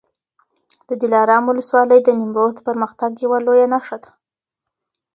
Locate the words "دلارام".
1.01-1.43